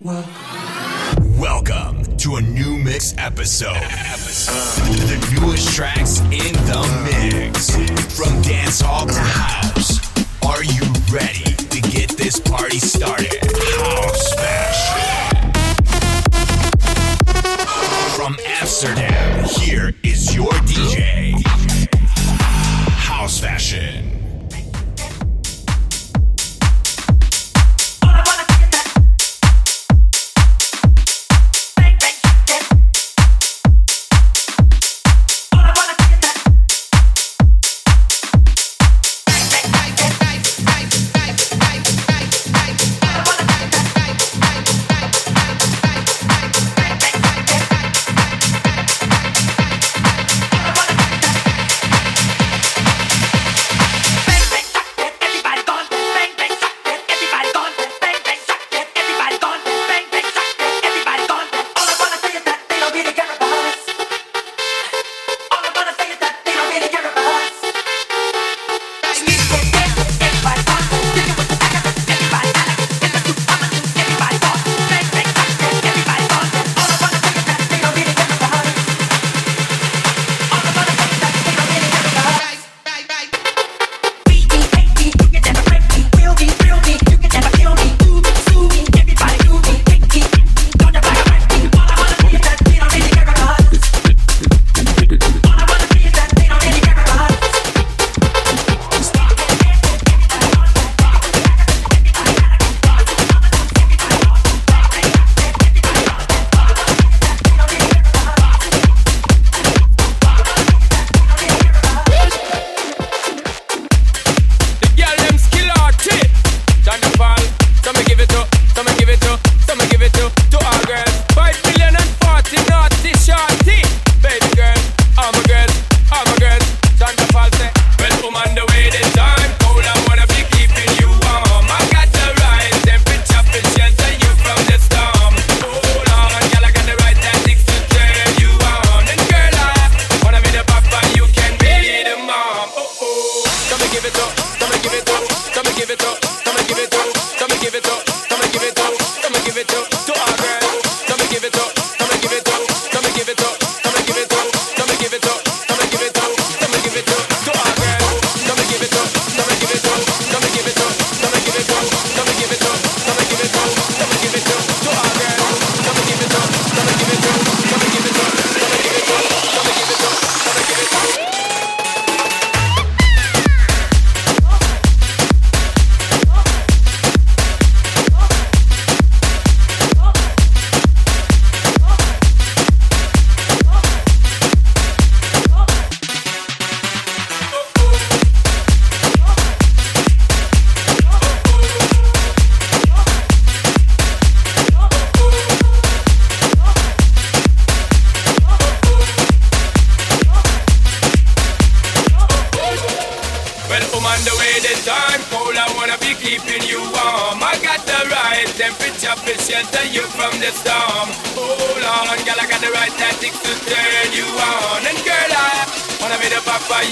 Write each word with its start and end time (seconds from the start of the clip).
Welcome 0.00 0.30
to 2.18 2.36
a 2.36 2.40
new 2.40 2.78
mix 2.78 3.16
episode. 3.18 3.74
The 3.74 5.40
newest 5.40 5.74
tracks 5.74 6.20
in 6.20 6.28
the 6.30 6.86
mix. 7.02 7.70
From 8.16 8.40
dance 8.42 8.80
hall 8.80 9.08
to 9.08 9.18
house. 9.18 9.98
Are 10.46 10.62
you 10.62 10.82
ready 11.10 11.52
to 11.52 11.80
get 11.90 12.10
this 12.10 12.38
party 12.38 12.78
started? 12.78 13.42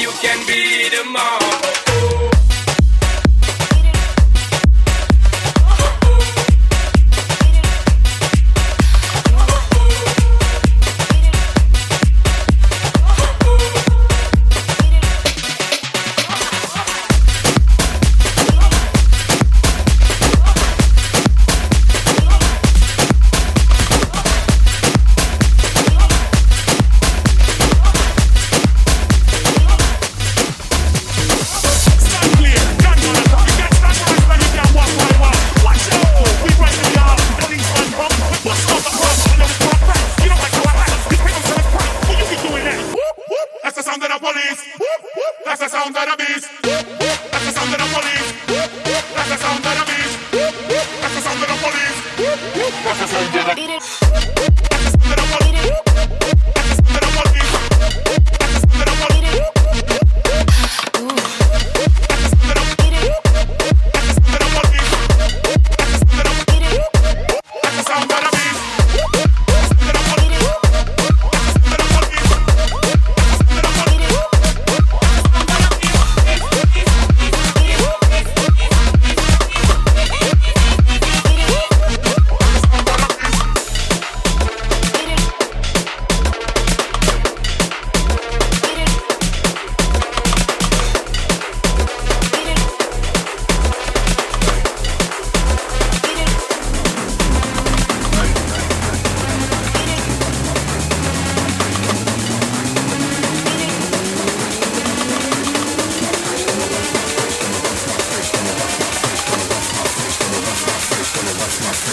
you 0.01 0.11
can 0.21 0.47
be 0.47 0.91
mom 1.13 1.46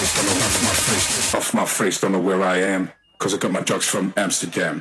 face, 0.06 0.16
don't 0.16 0.26
know 0.26 0.46
off 0.46 0.64
my 0.64 0.74
face, 0.74 1.36
off 1.36 1.54
my 1.54 1.66
face, 1.66 2.02
don't 2.02 2.12
know 2.12 2.20
where 2.20 2.44
I 2.44 2.58
am, 2.58 2.92
cause 3.20 3.34
I 3.34 3.38
got 3.38 3.52
my 3.52 3.62
drugs 3.62 3.86
from 3.86 4.14
Amsterdam. 4.18 4.80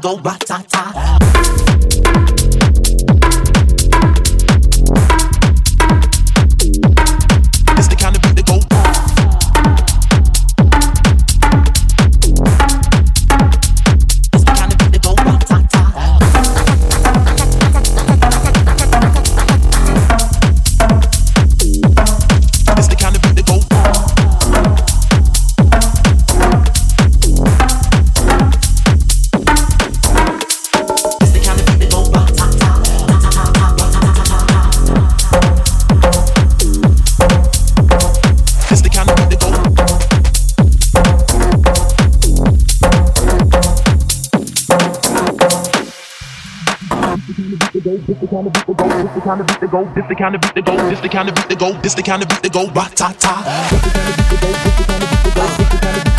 go 0.00 0.16
ratata. 0.16 1.19
kind 49.30 49.40
of 49.42 49.46
beat 49.46 49.60
that 49.60 49.70
go, 49.70 49.84
this 49.94 50.06
the 50.08 50.14
kind 50.16 50.34
of 50.34 50.40
beat 50.40 50.54
that 50.56 50.64
go, 50.64 50.76
this 50.90 51.00
the 51.00 51.08
kind 51.08 51.28
of 51.28 51.34
beat 51.36 51.48
that 51.48 51.58
go, 51.60 51.72
this 51.82 51.94
the 51.94 52.02
kind 52.02 52.22
of 52.22 52.28
beat 52.28 52.42
that 52.42 52.52
go, 52.52 52.66
ta 52.66 53.14
ta. 53.16 53.70
This 53.70 53.80
the 53.80 53.90
kind 53.94 54.10
of 54.10 54.16
beat 54.18 54.30
that 54.34 54.42
go, 54.42 54.50
this 54.50 54.74
the 54.74 54.82
kind 54.82 55.02
of 55.04 55.10
beat 55.10 55.22
that 55.22 55.34
go, 55.36 55.46
this 55.46 55.68
the 55.70 55.78
kind 55.78 55.96
of 55.98 56.09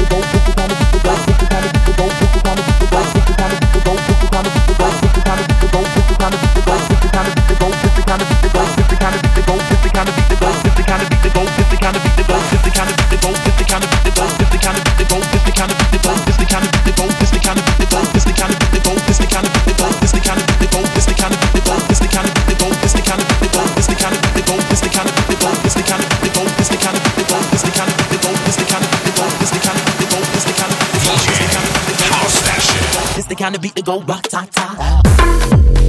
kind 33.42 33.56
of 33.56 33.62
beat 33.64 33.76
to 33.76 33.82
go 33.82 34.00
rock, 34.02 34.22
ta, 34.30 34.46
ta. 34.52 35.81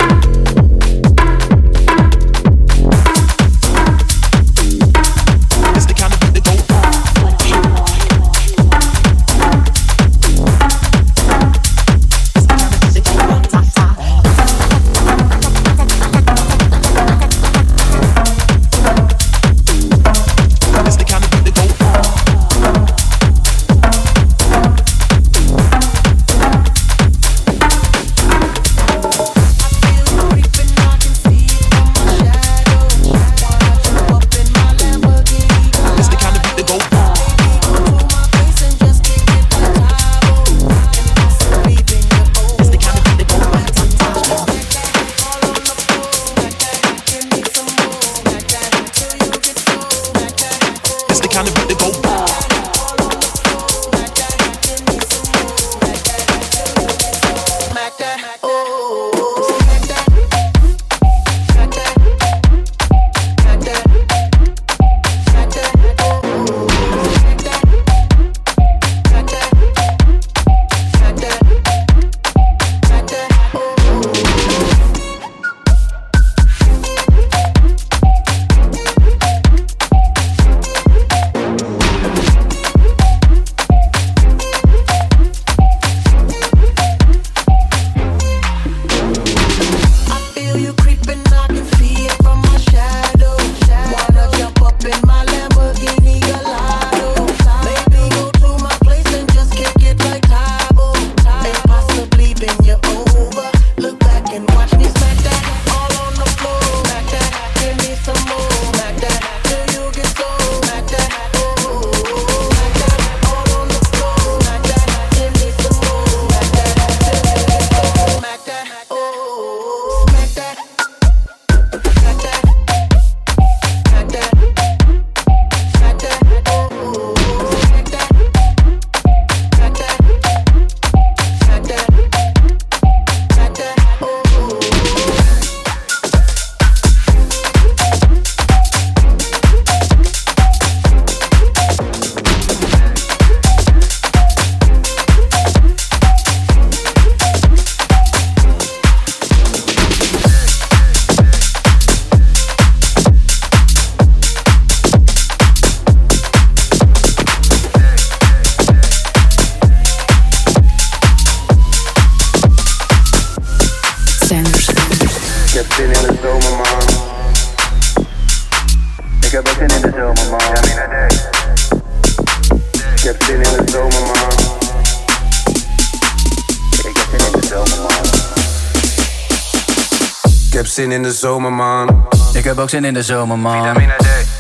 Zin 182.72 182.84
in 182.84 182.94
de 182.94 183.02
zomer, 183.02 183.38
man. 183.38 183.76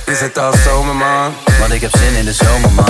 Is 0.04 0.20
het 0.20 0.38
al 0.38 0.52
zomer, 0.64 0.94
man? 0.94 1.32
Want 1.60 1.72
ik 1.72 1.80
heb 1.80 1.96
zin 1.96 2.14
in 2.14 2.24
de 2.24 2.32
zomer, 2.32 2.72
man. 2.72 2.84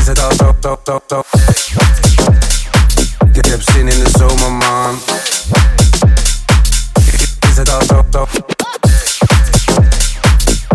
Is 0.00 0.06
het 0.06 0.22
al 0.22 0.30
zo, 0.36 0.56
zo, 0.60 0.78
zo, 0.84 1.00
zo? 1.06 1.22
Ik 3.32 3.44
heb 3.44 3.62
zin 3.62 3.88
in 3.88 4.04
de 4.04 4.10
zomer, 4.18 4.52
man. 4.52 4.98
Is 7.50 7.56
het 7.56 7.72
al 7.72 7.80
zo, 7.86 8.04
zo? 8.12 8.26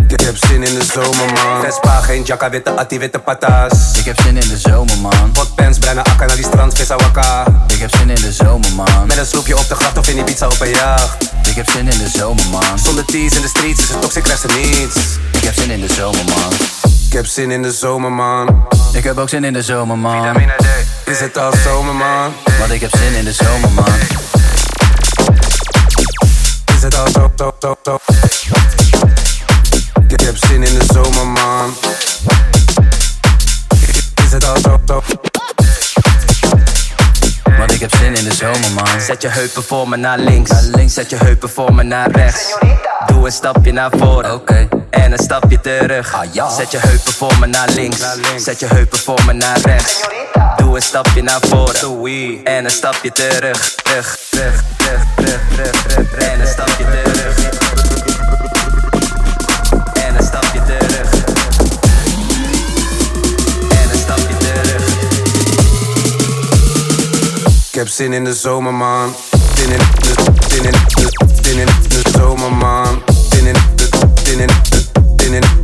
Ik 0.07 0.19
heb 0.19 0.37
zin 0.37 0.63
in 0.63 0.73
de 0.79 0.85
zomer, 0.93 1.33
man. 1.33 1.61
Vespa, 1.61 2.01
geen 2.01 2.23
jacka, 2.23 2.49
witte 2.49 2.71
atti, 2.71 2.99
witte 2.99 3.19
patas. 3.19 3.97
Ik 3.97 4.05
heb 4.05 4.21
zin 4.21 4.37
in 4.37 4.47
de 4.47 4.57
zomer, 4.57 4.97
man. 4.97 5.31
Potpens, 5.31 5.77
bruine 5.79 6.03
akka 6.03 6.25
naar 6.25 6.35
die 6.35 6.45
strand, 6.45 6.73
vissa 6.77 6.95
wakka. 6.95 7.45
Ik 7.47 7.60
heb 7.81 7.95
zin 7.95 8.09
in 8.09 8.15
de 8.15 8.31
zomer, 8.31 8.73
man. 8.75 9.07
Met 9.07 9.17
een 9.17 9.25
sloepje 9.25 9.57
op 9.57 9.67
de 9.67 9.75
gracht 9.75 9.97
of 9.97 10.07
in 10.07 10.15
die 10.15 10.23
pizza 10.23 10.45
op 10.45 10.59
een 10.59 10.69
jacht. 10.69 11.23
Ik 11.49 11.55
heb 11.55 11.69
zin 11.69 11.87
in 11.87 11.97
de 11.97 12.09
zomer, 12.09 12.47
man. 12.51 12.79
Zonder 12.79 13.05
teas 13.05 13.35
in 13.35 13.41
de 13.41 13.47
streets 13.47 13.81
is 13.81 13.89
het 13.89 14.01
toxic, 14.01 14.23
krijgt 14.23 14.41
ze 14.41 14.47
niets. 14.47 14.95
Ik 15.31 15.43
heb 15.43 15.53
zin 15.53 15.71
in 15.71 15.81
de 15.81 15.93
zomer, 15.93 16.23
man. 16.25 16.51
Ik 17.05 17.13
heb 17.13 17.25
zin 17.25 17.51
in 17.51 17.61
de 17.61 17.71
zomer, 17.71 18.11
man. 18.11 18.67
Ik 18.93 19.03
heb 19.03 19.17
ook 19.17 19.29
zin 19.29 19.43
in 19.43 19.53
de 19.53 19.61
zomer, 19.61 19.97
man. 19.97 20.35
Is 21.05 21.19
het 21.19 21.37
al 21.37 21.51
zomer, 21.63 21.95
man? 21.95 22.33
Want 22.59 22.71
ik 22.71 22.81
heb 22.81 22.95
zin 22.95 23.13
in 23.13 23.23
de 23.23 23.33
zomer, 23.33 23.71
man. 23.71 23.99
Is 26.75 26.83
het 26.83 26.97
al 26.97 27.07
zo, 27.07 27.31
zo, 27.37 27.51
zo, 27.59 27.75
zo? 27.83 27.97
Ik 30.07 30.19
heb 30.19 30.37
zin 30.37 30.63
in 30.63 30.79
de 30.79 30.85
zomer, 30.93 31.27
man. 31.27 31.73
Is 34.25 34.31
het 34.31 34.45
al 34.45 34.57
zo, 34.61 34.79
zo? 34.87 35.01
Heb 37.81 37.95
zin 37.95 38.15
in 38.15 38.23
de 38.23 38.33
zomer, 38.33 38.71
man. 38.71 39.01
Zet 39.01 39.21
je 39.21 39.27
heupen 39.27 39.63
voor 39.63 39.89
me 39.89 39.97
naar 39.97 40.19
links. 40.19 40.49
Naar 40.49 40.63
links. 40.63 40.93
Zet 40.93 41.09
je 41.09 41.15
heupen 41.15 41.49
voor 41.49 41.73
me 41.73 41.83
naar 41.83 42.11
rechts. 42.11 42.57
Doe 43.05 43.25
een 43.25 43.31
stapje 43.31 43.71
naar 43.71 43.91
voren. 43.97 44.33
Oké. 44.33 44.67
En 44.89 45.11
een 45.11 45.19
stapje 45.19 45.59
terug. 45.59 46.13
Ah, 46.13 46.33
ja. 46.33 46.49
Zet 46.49 46.71
je 46.71 46.77
heupen 46.77 47.13
voor 47.13 47.39
me 47.39 47.45
naar 47.45 47.69
links. 47.69 48.05
Zet 48.35 48.59
je 48.59 48.65
heupen 48.65 48.99
voor 48.99 49.19
me 49.25 49.33
naar 49.33 49.59
rechts. 49.61 49.99
Doe 50.57 50.75
een 50.75 50.81
stapje 50.81 51.21
naar 51.21 51.39
voren. 51.41 52.43
En 52.43 52.65
een 52.65 52.71
stapje 52.71 53.11
terug. 53.11 53.75
Terug, 53.75 54.17
terug, 54.29 54.63
terug, 54.75 55.03
terug, 55.15 55.41
terug, 55.55 55.83
terug. 55.83 56.31
En 56.31 56.41
een 56.41 56.47
stapje 56.47 56.83
terug. 56.83 57.10
kept 67.81 67.89
sending 67.89 68.23
this 68.23 68.45
over 68.45 68.61
my 68.61 68.71
mom. 68.71 69.11
Sending 69.11 69.79
this, 69.79 70.15
sending 70.51 70.71
this, 70.97 71.13
sending 71.41 71.65
this 71.89 72.15
my 72.37 72.49
mom. 72.49 73.03
Sending 73.09 73.55
this, 73.75 73.89
sending 74.23 75.41
this. 75.41 75.60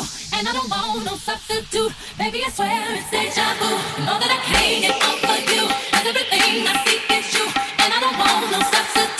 you, 0.00 0.38
and 0.38 0.48
I 0.48 0.52
don't 0.52 0.70
want 0.70 1.04
no 1.04 1.16
substitute. 1.16 1.92
Baby, 2.18 2.42
I 2.46 2.50
swear 2.50 2.96
it's 2.96 3.10
deja 3.10 3.54
vu. 3.60 3.68
You 3.98 4.06
know 4.06 4.18
that 4.18 4.30
I 4.30 4.40
can't 4.48 4.80
get 4.82 4.96
over 4.96 5.36
you, 5.52 5.64
and 5.96 6.08
everything 6.08 6.66
I 6.66 6.74
seek 6.84 7.04
is 7.10 7.28
you, 7.36 7.44
and 7.82 7.90
I 7.92 8.00
don't 8.00 8.18
want 8.18 8.50
no 8.52 8.60
substitute. 8.60 9.19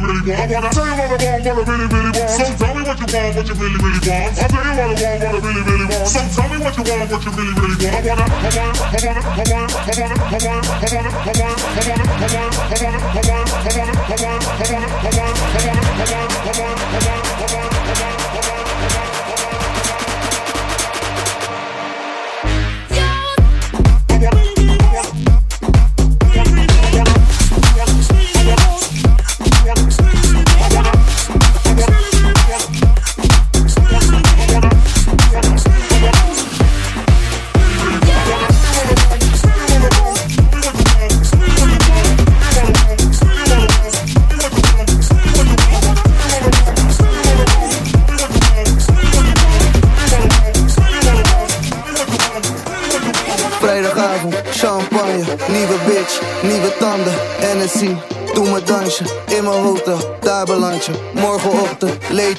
really 0.00 0.22
want. 0.24 0.50
Wanna 0.50 0.70
tell 0.70 0.86
you 0.86 0.96
what 0.96 1.10
I 1.10 1.20
want, 1.20 1.44
what 1.44 1.68
I 1.68 1.70
really, 1.70 1.86
really 1.86 2.12
want. 2.16 2.30
So 2.30 2.44
tell 2.56 2.74
me 2.74 2.82
what 2.82 2.98
you 3.00 3.08
want, 3.10 3.36
what 3.36 3.46
you 3.48 3.54
really, 3.54 3.78
really 3.80 4.00
want. 4.08 4.38
I'll 4.40 4.48
tell 4.48 4.64
you 4.64 4.72
what 4.72 4.80
I 4.80 4.96
want, 4.96 5.20
what 5.20 5.30
I 5.30 5.44
really, 5.44 5.62
really 5.62 5.86
want. 5.90 6.08
So 6.08 6.20
tell 6.34 6.48
me 6.50 6.56
what 6.60 6.74
you 6.76 6.84
want, 6.88 7.10
what 7.10 7.24
you 7.24 7.30
really, 7.30 7.46
really 7.46 7.59
want. 7.59 7.59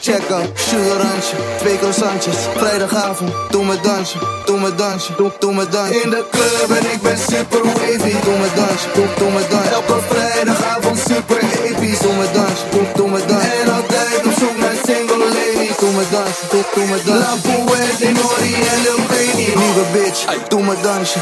check 0.02 0.28
hem, 0.28 0.52
sugarantje, 0.56 1.36
twee 1.58 1.78
croissantjes. 1.78 2.36
Vrijdagavond, 2.56 3.32
doe 3.50 3.66
me 3.66 3.80
dansje, 3.82 4.18
doe 4.46 4.60
me 4.60 4.76
dansje, 4.76 5.14
doe, 5.18 5.32
doe 5.40 5.54
me 5.54 5.68
dansje. 5.70 6.02
In 6.02 6.10
de 6.10 6.24
club 6.32 6.78
en 6.78 6.86
ik 6.94 7.02
ben 7.02 7.18
super 7.18 7.64
wavy 7.64 8.14
Doe 8.26 8.38
me 8.42 8.50
dansje, 8.56 8.88
doe, 8.94 9.08
doe 9.18 9.32
me 9.32 9.44
dansje. 9.50 9.74
Elke 9.74 9.98
vrijdagavond 10.10 11.00
super 11.10 11.42
episch 11.64 12.00
Doe 12.00 12.14
me 12.14 12.28
dansje, 12.34 12.64
doe, 12.72 12.86
doe 12.96 13.10
me 13.10 13.26
dansje. 13.28 13.50
En 13.62 13.74
altijd 13.74 14.26
op 14.26 14.34
zoek 14.40 14.58
naar 14.58 14.78
single 14.86 15.18
ladies. 15.18 15.78
Doe 15.80 15.92
me 15.92 16.06
dansje, 16.12 16.44
doe, 16.52 16.64
doe 16.76 16.86
me 16.86 17.00
dansje. 17.06 17.24
La 17.24 17.34
Puente, 17.66 18.08
Nori 18.18 18.54
en 18.74 18.82
Lil 18.86 19.02
Baby 19.12 19.46
Nieuwe 19.62 19.86
bitch, 19.94 20.26
doe 20.48 20.64
me 20.64 20.76
dansje. 20.82 21.20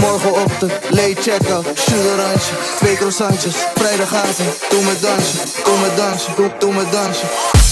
Morgenochtend, 0.00 0.72
late 0.90 1.20
check-out, 1.20 1.66
sugarantje. 1.74 2.54
Twee 2.76 2.96
croissantjes, 2.96 3.54
vrijdagavond, 3.74 4.48
doe 4.70 4.82
me 4.82 4.96
dansen, 5.00 5.62
kom 5.62 5.80
me 5.80 5.94
dansen, 5.96 6.32
doe, 6.36 6.50
doe 6.58 6.72
me 6.72 6.84
dansen. 6.90 7.63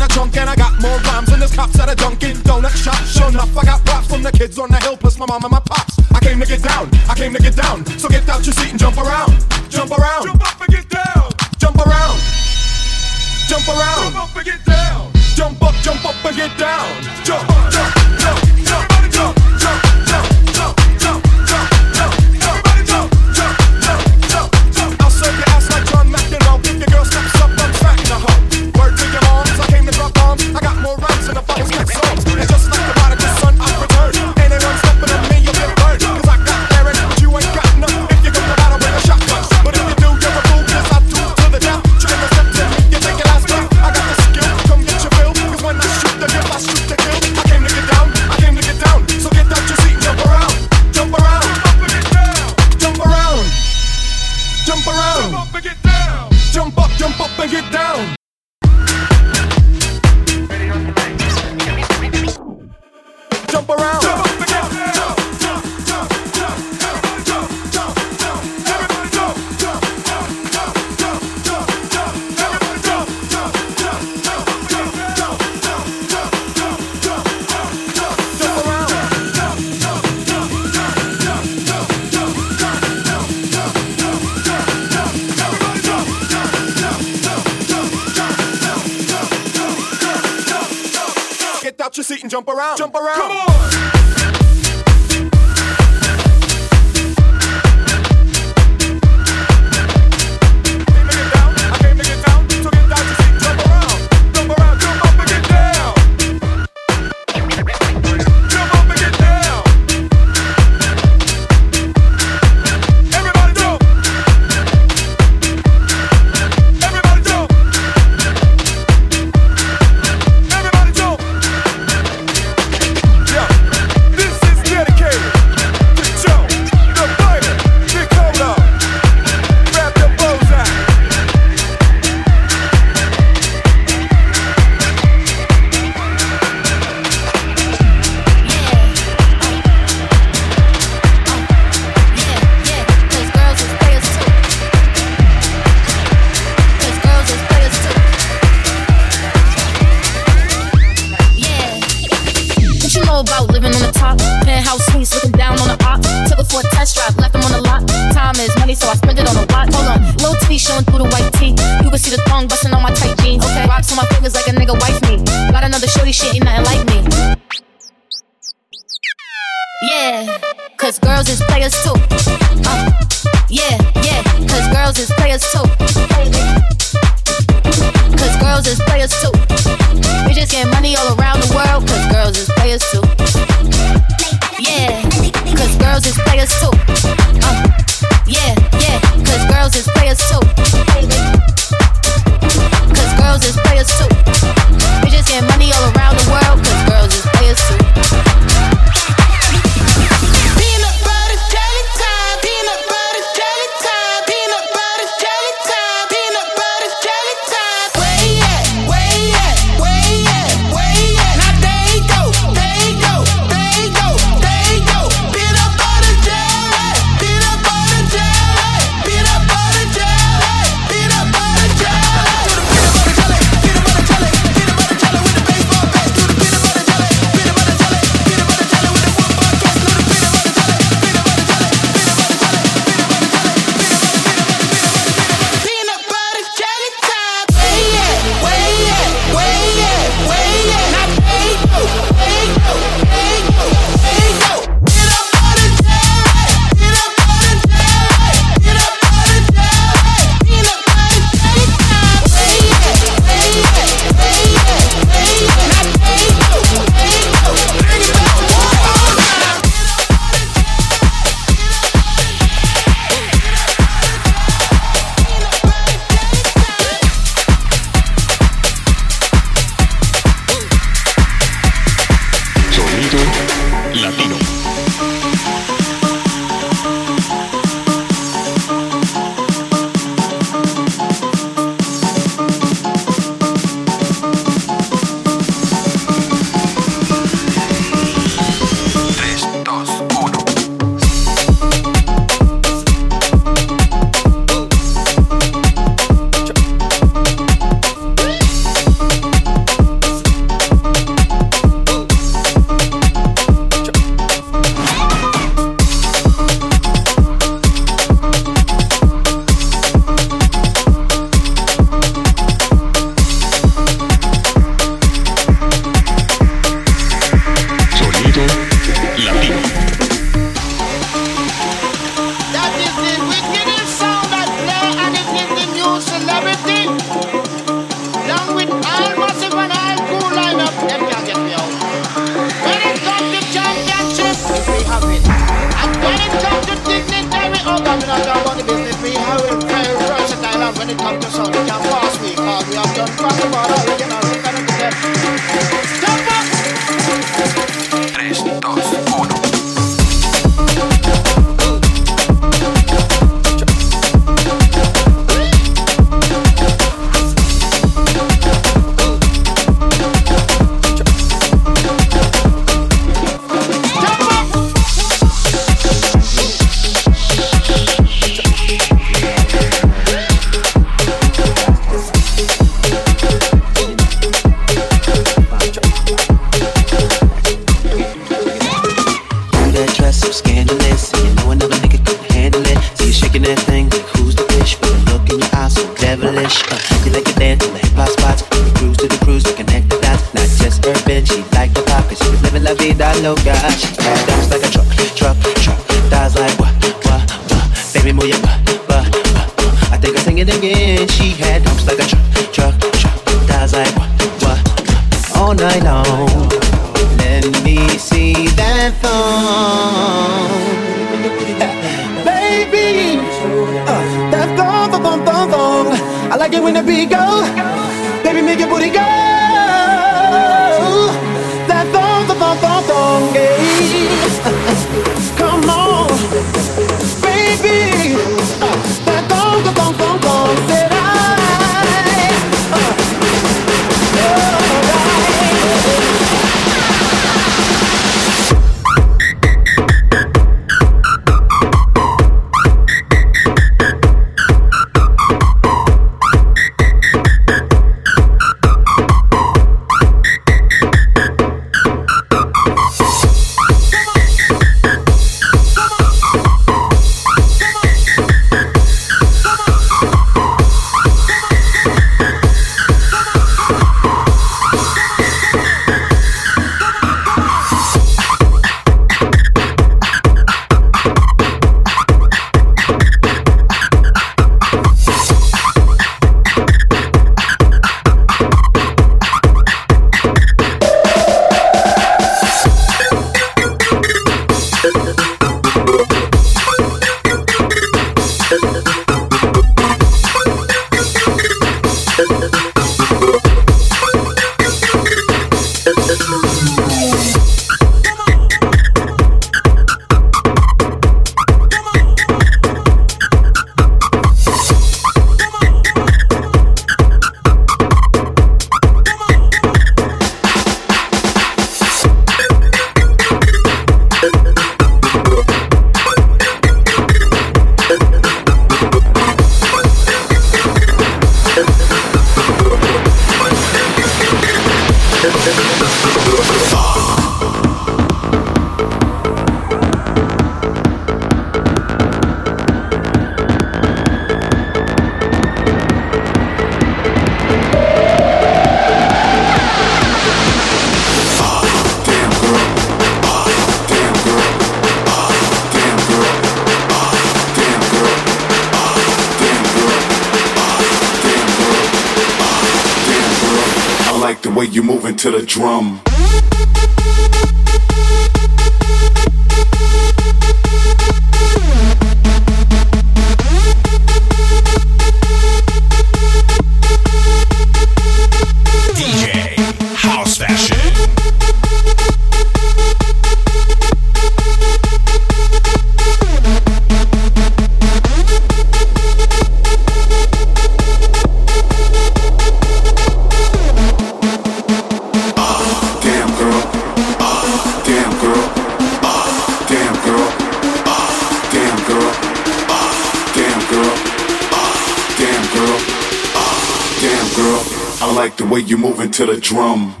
To 599.21 599.35
the 599.35 599.39
drum. 599.39 600.00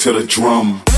to 0.00 0.14
the 0.14 0.26
drum. 0.26 0.89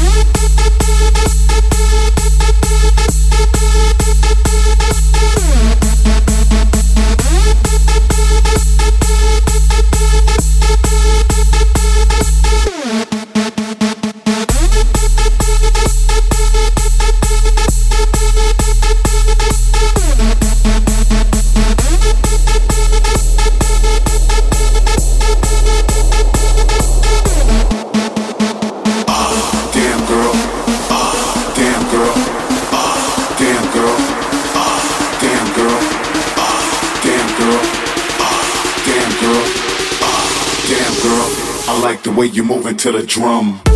to 42.82 42.90
the 42.90 43.06
drum. 43.06 43.71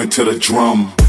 it 0.00 0.10
to 0.12 0.24
the 0.24 0.38
drum. 0.38 0.99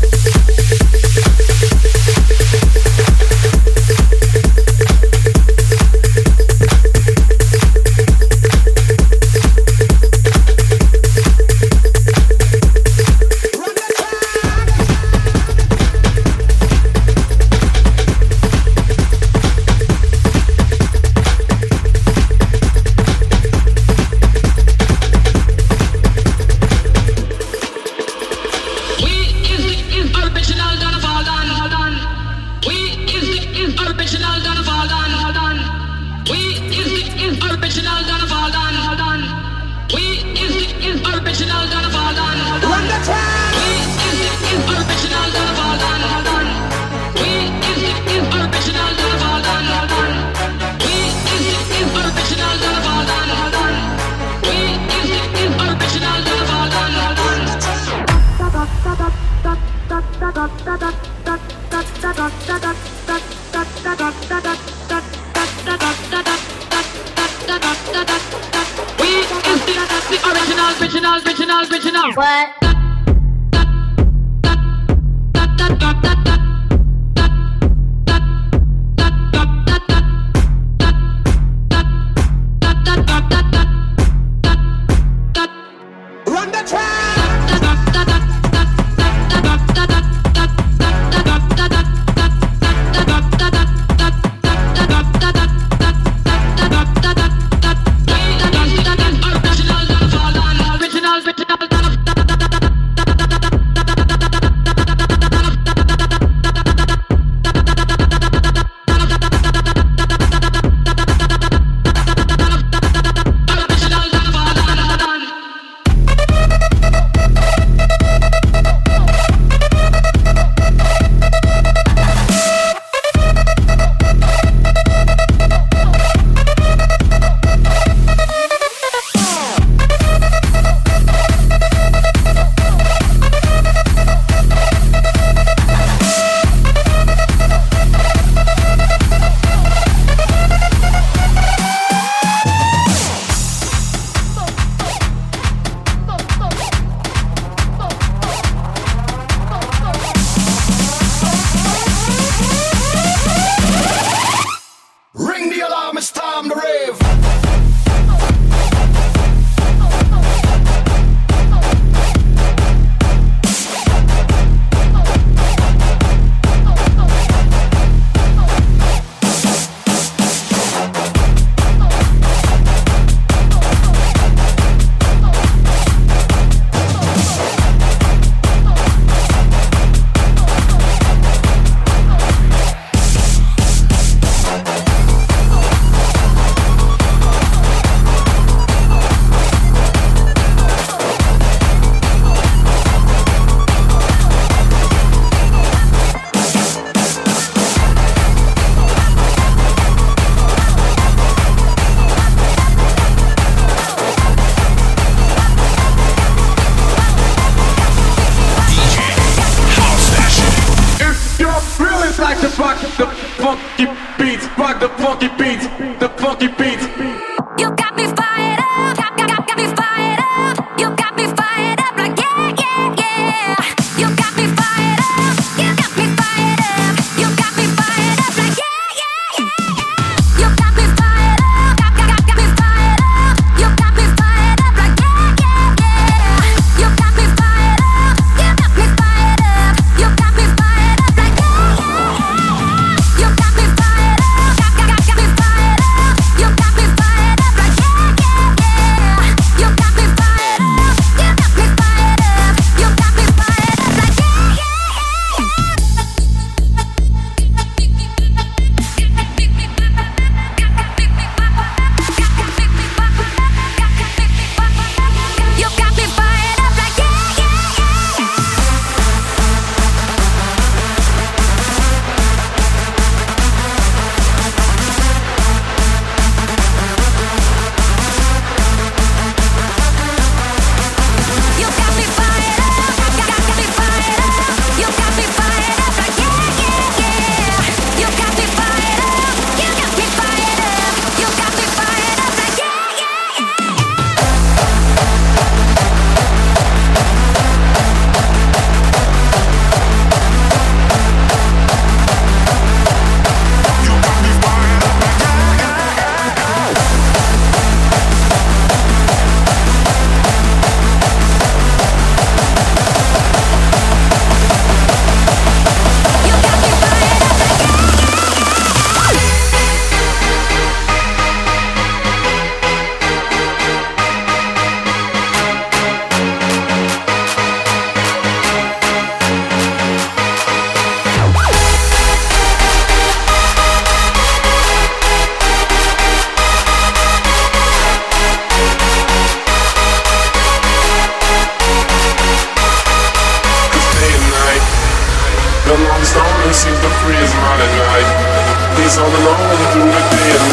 At, 349.61 349.75
at 349.75 350.49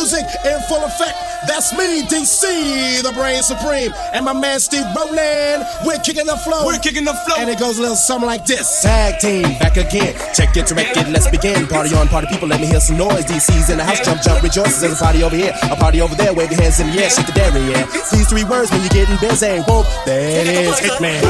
Music 0.00 0.24
in 0.48 0.58
full 0.64 0.82
effect. 0.82 1.12
That's 1.46 1.76
me, 1.76 2.02
DC, 2.08 3.02
the 3.02 3.12
brain 3.12 3.42
supreme, 3.42 3.92
and 4.14 4.24
my 4.24 4.32
man 4.32 4.58
Steve 4.58 4.84
Rowland. 4.96 5.64
We're 5.84 6.00
kicking 6.00 6.24
the 6.24 6.36
flow. 6.36 6.64
We're 6.64 6.78
kicking 6.78 7.04
the 7.04 7.12
flow. 7.12 7.36
And 7.38 7.50
it 7.50 7.58
goes 7.58 7.78
a 7.78 7.82
little 7.82 7.96
something 7.96 8.26
like 8.26 8.46
this. 8.46 8.80
Tag 8.80 9.20
team 9.20 9.42
back 9.60 9.76
again. 9.76 10.16
Check 10.32 10.56
it 10.56 10.66
to 10.68 10.74
record. 10.74 11.08
Let's 11.08 11.28
begin. 11.28 11.66
Party 11.66 11.94
on, 11.94 12.08
party 12.08 12.28
people. 12.28 12.48
Let 12.48 12.60
me 12.60 12.66
hear 12.66 12.80
some 12.80 12.96
noise. 12.96 13.24
DC's 13.26 13.68
in 13.68 13.76
the 13.76 13.84
house. 13.84 14.00
Jump, 14.00 14.22
jump, 14.22 14.42
rejoices. 14.42 14.80
There's 14.80 15.00
a 15.00 15.04
party 15.04 15.22
over 15.22 15.36
here. 15.36 15.52
A 15.70 15.76
party 15.76 16.00
over 16.00 16.14
there. 16.14 16.32
Wave 16.32 16.50
your 16.50 16.60
hands 16.60 16.80
in 16.80 16.86
the 16.88 17.02
air. 17.02 17.10
Shake 17.10 17.26
the 17.26 17.32
dairy, 17.32 17.60
yeah. 17.68 17.84
These 18.10 18.28
three 18.28 18.44
words 18.44 18.70
when 18.70 18.80
you're 18.80 18.96
getting 18.96 19.18
busy. 19.20 19.60
Whoop, 19.68 19.86
there 20.06 20.40
it 20.40 20.48
is. 20.48 20.80
Hitman. 20.80 21.20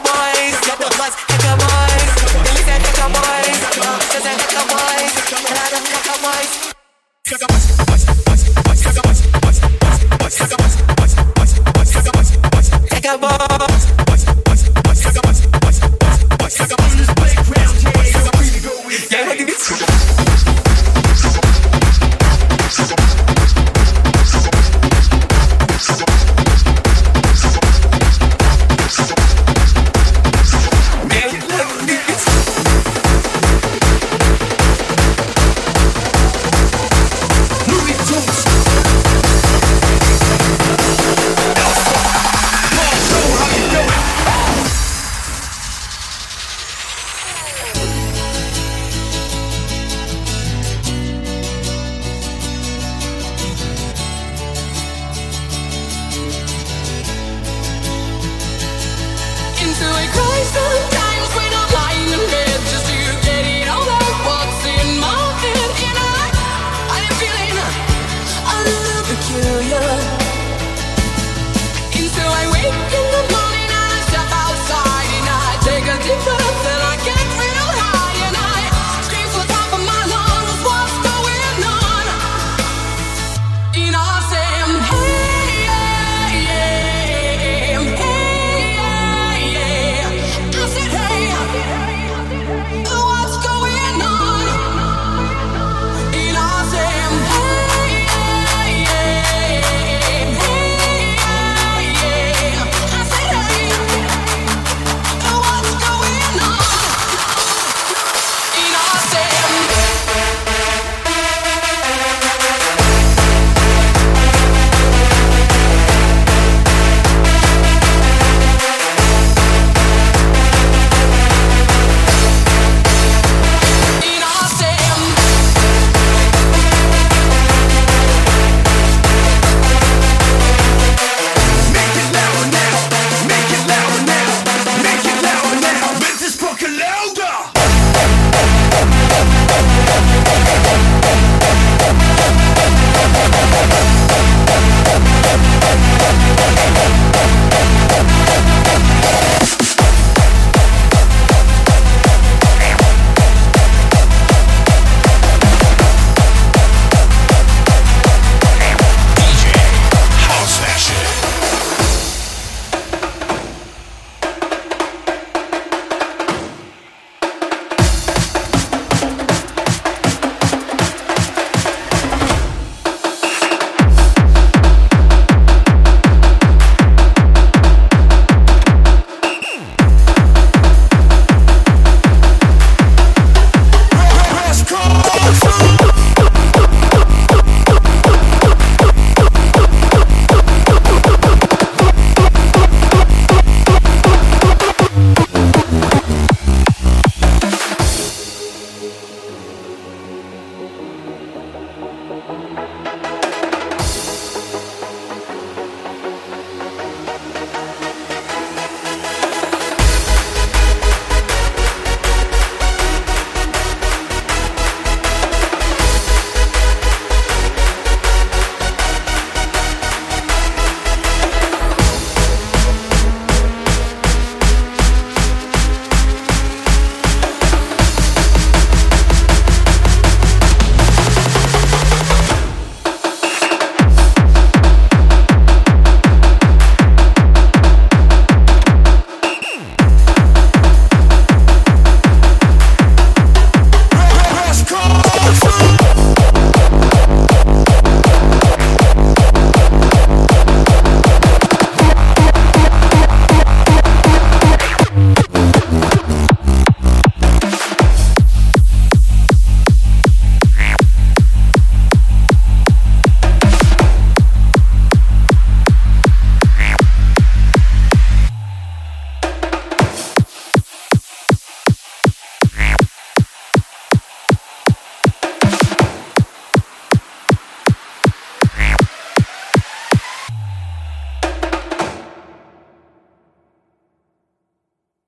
boys. 0.00 0.54
Get 0.66 0.78
the 0.78 0.94
buzz. 0.98 1.27